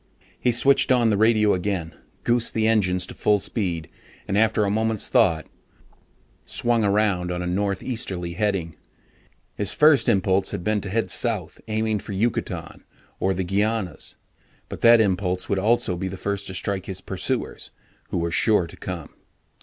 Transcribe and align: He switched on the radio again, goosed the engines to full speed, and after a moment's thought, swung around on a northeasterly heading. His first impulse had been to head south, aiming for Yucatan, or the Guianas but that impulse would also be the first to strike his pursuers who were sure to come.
He 0.39 0.49
switched 0.49 0.91
on 0.91 1.11
the 1.11 1.15
radio 1.15 1.53
again, 1.53 1.93
goosed 2.23 2.55
the 2.55 2.65
engines 2.67 3.05
to 3.05 3.13
full 3.13 3.37
speed, 3.37 3.87
and 4.27 4.35
after 4.35 4.65
a 4.65 4.71
moment's 4.71 5.09
thought, 5.09 5.45
swung 6.43 6.83
around 6.83 7.31
on 7.31 7.43
a 7.43 7.45
northeasterly 7.45 8.33
heading. 8.33 8.75
His 9.53 9.73
first 9.73 10.09
impulse 10.09 10.49
had 10.49 10.63
been 10.63 10.81
to 10.81 10.89
head 10.89 11.11
south, 11.11 11.61
aiming 11.67 11.99
for 11.99 12.13
Yucatan, 12.13 12.83
or 13.19 13.35
the 13.35 13.43
Guianas 13.45 14.15
but 14.69 14.81
that 14.81 14.99
impulse 15.01 15.47
would 15.47 15.59
also 15.59 15.95
be 15.95 16.07
the 16.07 16.17
first 16.17 16.47
to 16.47 16.55
strike 16.55 16.87
his 16.87 16.99
pursuers 16.99 17.69
who 18.09 18.17
were 18.17 18.31
sure 18.31 18.65
to 18.65 18.77
come. 18.77 19.13